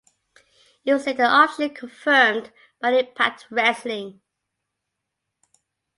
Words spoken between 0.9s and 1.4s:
was later